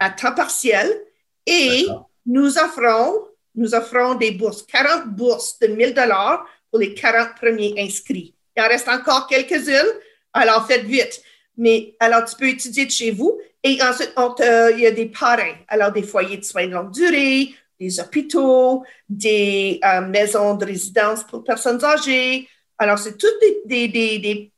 à 0.00 0.10
temps 0.10 0.34
partiel 0.34 0.90
et 1.46 1.86
nous 2.26 2.58
offrons 2.58 3.24
nous 3.54 3.74
offrons 3.74 4.14
des 4.14 4.32
bourses, 4.32 4.62
40 4.62 5.08
bourses 5.08 5.58
de 5.60 5.68
1000 5.68 5.94
dollars 5.94 6.46
pour 6.70 6.80
les 6.80 6.94
40 6.94 7.36
premiers 7.36 7.74
inscrits. 7.78 8.34
Il 8.56 8.62
en 8.62 8.68
reste 8.68 8.88
encore 8.88 9.26
quelques-unes, 9.26 9.92
alors 10.32 10.66
faites 10.66 10.84
vite. 10.84 11.22
Mais 11.56 11.94
alors, 12.00 12.24
tu 12.24 12.34
peux 12.36 12.48
étudier 12.48 12.86
de 12.86 12.90
chez 12.90 13.12
vous 13.12 13.38
et 13.62 13.78
ensuite, 13.82 14.12
il 14.16 14.80
y 14.80 14.86
a 14.86 14.90
des 14.90 15.06
parrains. 15.06 15.54
Alors, 15.68 15.92
des 15.92 16.02
foyers 16.02 16.36
de 16.36 16.44
soins 16.44 16.66
de 16.66 16.72
longue 16.72 16.90
durée, 16.90 17.54
des 17.78 18.00
hôpitaux, 18.00 18.82
des 19.08 19.78
euh, 19.84 20.00
maisons 20.00 20.54
de 20.54 20.64
résidence 20.64 21.22
pour 21.24 21.44
personnes 21.44 21.82
âgées. 21.84 22.48
Alors, 22.76 22.98
c'est 22.98 23.16
des, 23.20 23.62
des, 23.66 23.88
des, 23.88 24.18
des, 24.18 24.52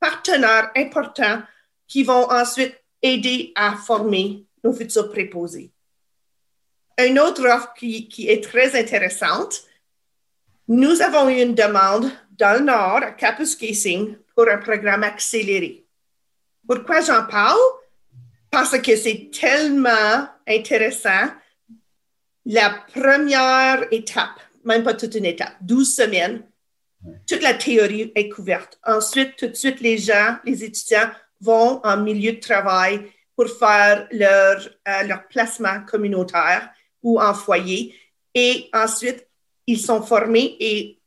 partenaires 0.00 0.70
importants 0.76 1.42
qui 1.86 2.02
vont 2.02 2.30
ensuite 2.30 2.74
aider 3.02 3.52
à 3.54 3.76
former 3.76 4.46
nos 4.64 4.72
futurs 4.72 5.10
préposés. 5.10 5.72
Une 6.98 7.18
autre 7.18 7.46
offre 7.46 7.72
qui, 7.74 8.08
est 8.28 8.44
très 8.44 8.78
intéressante, 8.78 9.62
nous 10.68 11.02
avons 11.02 11.28
eu 11.28 11.40
une 11.40 11.54
demande 11.54 12.10
dans 12.38 12.58
le 12.58 12.64
Nord, 12.64 13.02
à 13.02 13.10
Kapuskasing, 13.12 14.16
pour 14.34 14.48
un 14.48 14.58
programme 14.58 15.02
accéléré. 15.02 15.84
Pourquoi 16.66 17.00
j'en 17.00 17.26
parle? 17.26 17.58
Parce 18.50 18.78
que 18.78 18.96
c'est 18.96 19.30
tellement 19.32 20.28
intéressant. 20.46 21.28
La 22.44 22.84
première 22.92 23.86
étape, 23.90 24.40
même 24.64 24.82
pas 24.82 24.94
toute 24.94 25.14
une 25.14 25.26
étape, 25.26 25.54
12 25.60 25.94
semaines, 25.94 26.42
toute 27.26 27.42
la 27.42 27.54
théorie 27.54 28.12
est 28.14 28.28
couverte. 28.28 28.78
Ensuite, 28.84 29.36
tout 29.36 29.48
de 29.48 29.54
suite, 29.54 29.80
les 29.80 29.98
gens, 29.98 30.36
les 30.44 30.64
étudiants 30.64 31.10
vont 31.40 31.80
en 31.84 31.96
milieu 31.96 32.32
de 32.32 32.40
travail 32.40 33.10
pour 33.34 33.48
faire 33.48 34.06
leur, 34.12 34.60
euh, 34.88 35.02
leur 35.04 35.26
placement 35.28 35.82
communautaire 35.86 36.70
ou 37.02 37.20
en 37.20 37.34
foyer. 37.34 37.94
Et 38.34 38.68
ensuite, 38.72 39.26
ils 39.66 39.80
sont 39.80 40.02
formés 40.02 40.56
et 40.60 40.98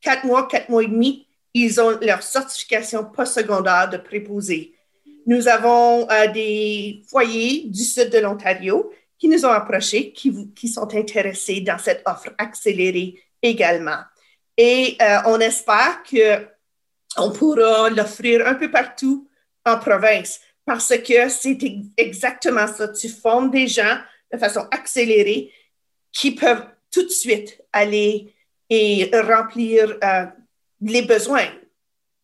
quatre 0.00 0.24
mois, 0.24 0.46
quatre 0.46 0.68
mois 0.68 0.82
et 0.82 0.88
demi, 0.88 1.26
ils 1.54 1.80
ont 1.80 1.98
leur 2.02 2.22
certification 2.22 3.04
postsecondaire 3.04 3.88
de 3.88 3.96
préposé. 3.96 4.74
Nous 5.26 5.48
avons 5.48 6.08
euh, 6.10 6.30
des 6.32 7.02
foyers 7.08 7.64
du 7.66 7.82
sud 7.82 8.10
de 8.10 8.18
l'Ontario 8.18 8.92
qui 9.18 9.28
nous 9.28 9.44
ont 9.46 9.50
approchés, 9.50 10.12
qui, 10.12 10.68
sont 10.68 10.94
intéressés 10.94 11.60
dans 11.62 11.78
cette 11.78 12.02
offre 12.06 12.34
accélérée 12.38 13.20
également. 13.42 13.98
Et 14.56 14.96
euh, 15.00 15.18
on 15.26 15.38
espère 15.40 16.02
qu'on 16.02 17.30
pourra 17.30 17.90
l'offrir 17.90 18.46
un 18.46 18.54
peu 18.54 18.70
partout 18.70 19.28
en 19.64 19.78
province 19.78 20.40
parce 20.64 20.96
que 20.96 21.28
c'est 21.28 21.58
exactement 21.96 22.66
ça. 22.66 22.88
Tu 22.88 23.08
formes 23.08 23.50
des 23.50 23.68
gens 23.68 23.98
de 24.32 24.38
façon 24.38 24.66
accélérée 24.70 25.52
qui 26.12 26.34
peuvent 26.34 26.64
tout 26.92 27.04
de 27.04 27.10
suite 27.10 27.62
aller 27.72 28.34
et 28.68 29.10
remplir 29.12 29.96
euh, 30.02 30.26
les 30.80 31.02
besoins. 31.02 31.46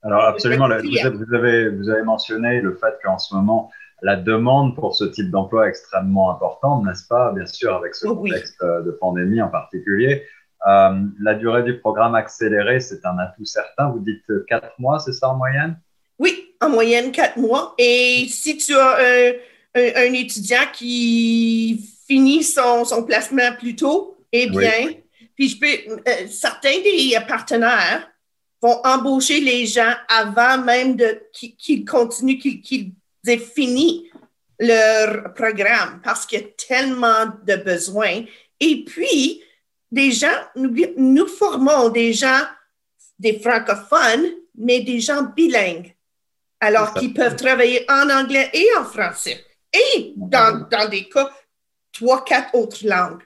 Alors 0.03 0.25
absolument, 0.25 0.67
vous, 0.67 1.35
avez, 1.35 1.69
vous 1.69 1.89
avez 1.89 2.03
mentionné 2.03 2.61
le 2.61 2.75
fait 2.75 2.95
qu'en 3.05 3.19
ce 3.19 3.35
moment, 3.35 3.71
la 4.03 4.17
demande 4.17 4.75
pour 4.75 4.97
ce 4.97 5.05
type 5.05 5.31
d'emploi 5.31 5.67
est 5.67 5.71
extrêmement 5.71 6.33
importante, 6.33 6.85
n'est-ce 6.85 7.07
pas? 7.07 7.33
Bien 7.33 7.47
sûr, 7.47 7.75
avec 7.75 7.95
ce 7.95 8.09
oh 8.09 8.17
contexte 8.17 8.61
euh, 8.63 8.83
de 8.83 8.91
pandémie 8.91 9.41
en 9.41 9.49
particulier. 9.49 10.25
Euh, 10.69 11.01
la 11.21 11.35
durée 11.35 11.63
du 11.63 11.79
programme 11.81 12.15
accéléré, 12.15 12.81
c'est 12.81 13.05
un 13.05 13.19
atout 13.19 13.45
certain. 13.45 13.91
Vous 13.91 13.99
dites 14.01 14.25
quatre 14.49 14.79
mois, 14.79 14.99
c'est 14.99 15.13
ça 15.13 15.29
en 15.31 15.37
moyenne? 15.37 15.79
Oui, 16.19 16.55
en 16.61 16.69
moyenne 16.69 17.11
quatre 17.11 17.37
mois. 17.37 17.75
Et 17.79 18.27
si 18.29 18.57
tu 18.57 18.75
as 18.75 18.99
un, 18.99 19.33
un 19.75 20.13
étudiant 20.13 20.67
qui 20.73 21.85
finit 22.07 22.45
son, 22.45 22.85
son 22.85 23.05
placement 23.05 23.55
plus 23.59 23.75
tôt, 23.75 24.19
eh 24.31 24.49
bien, 24.49 24.91
puis 25.35 25.49
je 25.49 25.59
peux, 25.59 26.01
euh, 26.09 26.27
certains 26.29 26.79
des 26.83 27.17
partenaires 27.27 28.09
vont 28.61 28.81
embaucher 28.85 29.41
les 29.41 29.67
gens 29.67 29.93
avant 30.09 30.63
même 30.63 30.97
qu'ils 31.33 31.85
continuent, 31.85 32.39
qu'ils 32.39 32.93
aient 33.27 33.39
fini 33.39 34.09
leur 34.61 35.35
programme 35.35 36.01
parce 36.05 36.25
qu'il 36.25 36.41
y 36.41 36.45
a 36.45 36.47
tellement 36.69 37.33
de 37.45 37.57
besoins. 37.57 38.23
Et 38.61 38.85
puis, 38.85 39.43
des 39.93 40.11
gens, 40.11 40.29
nous, 40.57 40.75
nous 40.97 41.27
formons 41.27 41.91
des 41.91 42.15
gens, 42.15 42.41
des 43.19 43.39
francophones, 43.39 44.27
mais 44.57 44.81
des 44.81 44.99
gens 44.99 45.23
bilingues. 45.23 45.95
Alors, 46.61 46.95
qui 46.95 47.13
peuvent 47.13 47.37
travailler 47.37 47.85
en 47.91 48.09
anglais 48.09 48.49
et 48.55 48.67
en 48.79 48.85
français. 48.85 49.45
Et 49.73 50.15
dans, 50.17 50.67
dans 50.71 50.89
des 50.89 51.09
cas, 51.09 51.29
trois, 51.93 52.25
quatre 52.25 52.55
autres 52.55 52.87
langues. 52.87 53.23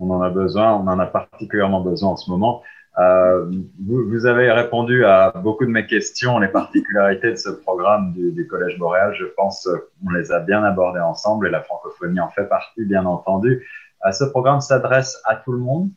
On 0.00 0.10
en 0.10 0.22
a 0.22 0.30
besoin, 0.30 0.74
on 0.74 0.86
en 0.88 0.98
a 0.98 1.06
particulièrement 1.06 1.80
besoin 1.80 2.10
en 2.10 2.16
ce 2.16 2.30
moment. 2.30 2.62
Euh, 2.98 3.44
vous, 3.86 4.08
vous, 4.08 4.26
avez 4.26 4.50
répondu 4.50 5.04
à 5.04 5.30
beaucoup 5.30 5.64
de 5.64 5.70
mes 5.70 5.86
questions, 5.86 6.38
les 6.38 6.48
particularités 6.48 7.30
de 7.30 7.36
ce 7.36 7.50
programme 7.50 8.12
du, 8.12 8.32
du 8.32 8.46
Collège 8.48 8.78
Boréal. 8.78 9.14
Je 9.16 9.26
pense 9.36 9.68
qu'on 9.68 10.10
les 10.10 10.32
a 10.32 10.40
bien 10.40 10.64
abordées 10.64 11.00
ensemble 11.00 11.46
et 11.46 11.50
la 11.50 11.62
francophonie 11.62 12.18
en 12.18 12.30
fait 12.30 12.48
partie, 12.48 12.84
bien 12.84 13.04
entendu. 13.04 13.64
Euh, 14.06 14.12
ce 14.12 14.24
programme 14.24 14.60
s'adresse 14.60 15.18
à 15.24 15.36
tout 15.36 15.52
le 15.52 15.58
monde? 15.58 15.90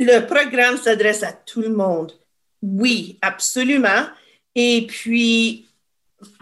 Le 0.00 0.20
programme 0.20 0.76
s'adresse 0.76 1.22
à 1.22 1.32
tout 1.32 1.60
le 1.60 1.70
monde. 1.70 2.12
Oui, 2.62 3.18
absolument. 3.22 4.06
Et 4.54 4.86
puis, 4.88 5.68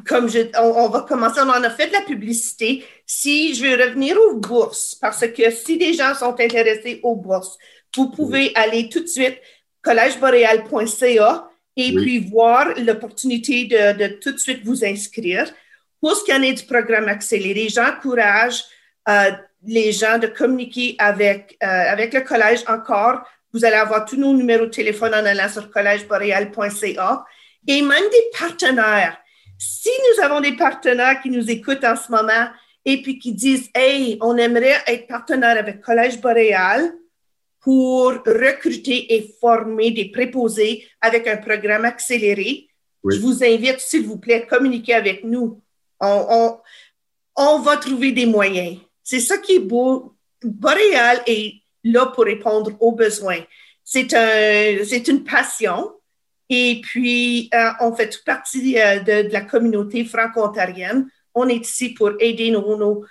comme 0.06 0.28
je, 0.28 0.40
on, 0.58 0.84
on, 0.84 0.88
va 0.88 1.02
commencer, 1.02 1.40
on 1.40 1.48
en 1.48 1.62
a 1.62 1.70
fait 1.70 1.88
de 1.88 1.92
la 1.92 2.02
publicité. 2.02 2.84
Si 3.06 3.54
je 3.54 3.66
veux 3.66 3.84
revenir 3.84 4.16
aux 4.16 4.36
bourses, 4.36 4.94
parce 4.94 5.26
que 5.28 5.50
si 5.50 5.76
des 5.76 5.94
gens 5.94 6.14
sont 6.14 6.38
intéressés 6.38 7.00
aux 7.02 7.16
bourses, 7.16 7.58
vous 7.96 8.10
pouvez 8.10 8.54
aller 8.54 8.88
tout 8.88 9.00
de 9.00 9.06
suite 9.06 9.38
collègeboréal.ca 9.82 11.48
et 11.76 11.94
puis 11.94 12.18
voir 12.18 12.78
l'opportunité 12.78 13.64
de, 13.64 13.98
de, 13.98 14.14
tout 14.20 14.32
de 14.32 14.38
suite 14.38 14.64
vous 14.64 14.84
inscrire. 14.84 15.52
Pour 16.00 16.14
ce 16.16 16.24
qui 16.24 16.32
en 16.32 16.42
est 16.42 16.54
du 16.54 16.64
programme 16.64 17.08
accéléré, 17.08 17.68
j'encourage 17.68 18.64
euh, 19.08 19.30
les 19.64 19.92
gens 19.92 20.18
de 20.18 20.26
communiquer 20.26 20.96
avec, 20.98 21.56
euh, 21.62 21.66
avec 21.66 22.14
le 22.14 22.20
collège 22.20 22.64
encore. 22.68 23.22
Vous 23.52 23.64
allez 23.64 23.76
avoir 23.76 24.04
tous 24.04 24.16
nos 24.16 24.32
numéros 24.32 24.66
de 24.66 24.70
téléphone 24.70 25.14
en 25.14 25.24
allant 25.24 25.48
sur 25.48 25.70
collègeboréal.ca 25.70 27.24
et 27.68 27.82
même 27.82 28.10
des 28.10 28.38
partenaires. 28.38 29.18
Si 29.58 29.90
nous 29.90 30.24
avons 30.24 30.40
des 30.40 30.56
partenaires 30.56 31.20
qui 31.22 31.30
nous 31.30 31.50
écoutent 31.50 31.84
en 31.84 31.96
ce 31.96 32.10
moment 32.10 32.48
et 32.84 33.00
puis 33.02 33.18
qui 33.18 33.32
disent, 33.32 33.70
hey, 33.74 34.18
on 34.20 34.36
aimerait 34.36 34.82
être 34.86 35.06
partenaire 35.06 35.56
avec 35.56 35.80
Collège 35.80 36.20
Boréal, 36.20 36.92
pour 37.62 38.10
recruter 38.26 39.14
et 39.14 39.34
former 39.40 39.92
des 39.92 40.10
préposés 40.10 40.84
avec 41.00 41.26
un 41.28 41.36
programme 41.36 41.84
accéléré. 41.84 42.68
Je 43.08 43.18
vous 43.18 43.42
invite, 43.42 43.78
s'il 43.78 44.04
vous 44.04 44.18
plaît, 44.18 44.42
à 44.42 44.46
communiquer 44.46 44.94
avec 44.94 45.24
nous. 45.24 45.62
On, 46.00 46.26
on, 46.28 46.58
on 47.36 47.58
va 47.60 47.76
trouver 47.76 48.12
des 48.12 48.26
moyens. 48.26 48.78
C'est 49.02 49.20
ça 49.20 49.38
qui 49.38 49.56
est 49.56 49.60
beau. 49.60 50.14
Boréal 50.42 51.20
est 51.26 51.62
là 51.84 52.06
pour 52.06 52.24
répondre 52.24 52.72
aux 52.80 52.92
besoins. 52.92 53.40
C'est 53.84 54.14
un, 54.14 54.84
c'est 54.84 55.08
une 55.08 55.24
passion. 55.24 55.92
Et 56.48 56.80
puis, 56.82 57.48
euh, 57.54 57.70
on 57.80 57.94
fait 57.94 58.08
toute 58.08 58.24
partie 58.24 58.78
euh, 58.78 59.00
de, 59.00 59.32
la 59.32 59.40
communauté 59.40 60.04
franco-ontarienne. 60.04 61.08
On 61.34 61.48
est 61.48 61.56
ici 61.56 61.94
pour 61.94 62.12
aider 62.20 62.50
nos, 62.50 62.76
nos, 62.76 63.04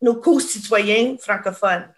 nos 0.00 0.14
co-citoyens 0.14 1.16
francophones. 1.18 1.88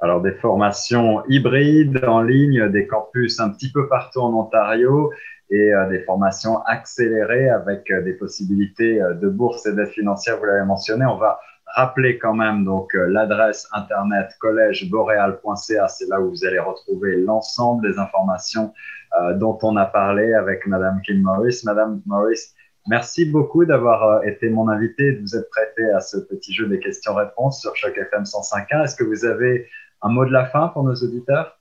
Alors 0.00 0.22
des 0.22 0.32
formations 0.34 1.24
hybrides 1.28 2.02
en 2.04 2.22
ligne, 2.22 2.68
des 2.70 2.86
campus 2.86 3.40
un 3.40 3.50
petit 3.50 3.70
peu 3.70 3.88
partout 3.88 4.20
en 4.20 4.32
Ontario 4.32 5.12
et 5.50 5.74
euh, 5.74 5.88
des 5.88 6.00
formations 6.00 6.62
accélérées 6.62 7.50
avec 7.50 7.92
des 8.04 8.12
possibilités 8.12 9.00
de 9.20 9.28
bourse 9.28 9.66
et 9.66 9.74
d'aide 9.74 9.88
financière, 9.88 10.38
vous 10.38 10.44
l'avez 10.44 10.64
mentionné. 10.64 11.04
On 11.04 11.16
va 11.16 11.40
rappeler 11.78 12.18
quand 12.18 12.34
même 12.34 12.64
donc 12.64 12.92
euh, 12.94 13.06
l'adresse 13.06 13.68
internet 13.72 14.30
collègeboréal.ca, 14.40 15.86
c'est 15.86 16.08
là 16.08 16.20
où 16.20 16.30
vous 16.30 16.44
allez 16.44 16.58
retrouver 16.58 17.16
l'ensemble 17.16 17.88
des 17.88 17.98
informations 17.98 18.72
euh, 19.20 19.34
dont 19.34 19.56
on 19.62 19.76
a 19.76 19.86
parlé 19.86 20.34
avec 20.34 20.66
Madame 20.66 21.00
Kim 21.06 21.22
Morris. 21.22 21.60
Madame 21.64 22.02
Morris, 22.04 22.52
merci 22.88 23.26
beaucoup 23.26 23.64
d'avoir 23.64 24.24
été 24.24 24.50
mon 24.50 24.68
invité, 24.68 25.12
de 25.12 25.20
vous 25.20 25.36
être 25.36 25.48
prêté 25.50 25.88
à 25.92 26.00
ce 26.00 26.16
petit 26.16 26.52
jeu 26.52 26.66
des 26.66 26.80
questions-réponses 26.80 27.60
sur 27.60 27.76
Choc 27.76 27.96
FM 27.96 28.24
105.1. 28.24 28.82
Est-ce 28.82 28.96
que 28.96 29.04
vous 29.04 29.24
avez 29.24 29.68
un 30.02 30.08
mot 30.08 30.24
de 30.24 30.32
la 30.32 30.46
fin 30.46 30.68
pour 30.68 30.82
nos 30.82 30.94
auditeurs? 30.94 31.60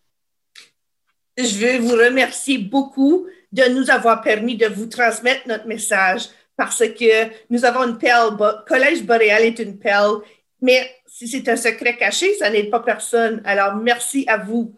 Je 1.38 1.60
veux 1.60 1.78
vous 1.78 1.96
remercier 1.96 2.58
beaucoup 2.58 3.28
de 3.52 3.64
nous 3.72 3.92
avoir 3.92 4.22
permis 4.22 4.58
de 4.58 4.66
vous 4.66 4.88
transmettre 4.88 5.48
notre 5.48 5.68
message 5.68 6.30
parce 6.58 6.80
que 6.80 7.30
nous 7.50 7.64
avons 7.64 7.84
une 7.84 7.98
perle. 7.98 8.36
Collège 8.68 9.06
Boréal 9.06 9.44
est 9.44 9.60
une 9.60 9.78
perle, 9.78 10.22
mais 10.62 10.90
si 11.06 11.28
c'est 11.28 11.48
un 11.48 11.56
secret 11.56 11.96
caché, 11.96 12.34
ça 12.34 12.50
n'aide 12.50 12.70
pas 12.70 12.80
personne. 12.82 13.42
Alors, 13.46 13.76
merci 13.76 14.26
à 14.28 14.38
vous. 14.38 14.76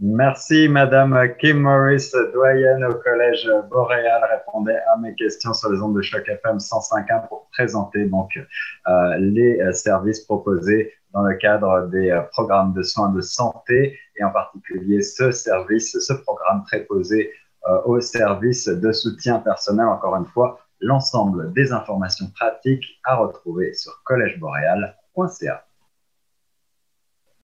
Merci, 0.00 0.68
Madame 0.68 1.16
Kim 1.38 1.60
Morris, 1.60 2.10
doyenne 2.32 2.84
au 2.84 2.94
Collège 2.94 3.48
Boréal, 3.70 4.22
répondait 4.28 4.80
à 4.92 4.98
mes 4.98 5.14
questions 5.14 5.54
sur 5.54 5.70
les 5.70 5.80
ondes 5.80 5.96
de 5.96 6.02
choc 6.02 6.28
FM 6.28 6.58
105.1 6.58 7.28
pour 7.28 7.48
présenter 7.52 8.04
donc 8.06 8.30
euh, 8.36 9.16
les 9.18 9.72
services 9.72 10.20
proposés 10.20 10.92
dans 11.14 11.22
le 11.22 11.36
cadre 11.36 11.88
des 11.92 12.10
euh, 12.10 12.22
programmes 12.32 12.74
de 12.74 12.82
soins 12.82 13.10
de 13.10 13.20
santé 13.20 13.96
et 14.16 14.24
en 14.24 14.30
particulier 14.30 15.00
ce 15.00 15.30
service, 15.30 15.96
ce 15.98 16.12
programme 16.12 16.64
préposé 16.64 17.30
euh, 17.30 17.43
au 17.84 18.00
service 18.00 18.68
de 18.68 18.92
soutien 18.92 19.38
personnel. 19.38 19.86
Encore 19.86 20.16
une 20.16 20.26
fois, 20.26 20.58
l'ensemble 20.80 21.52
des 21.52 21.72
informations 21.72 22.26
pratiques 22.34 22.84
à 23.04 23.16
retrouver 23.16 23.72
sur 23.74 24.02
collègeboréal.ca. 24.04 25.63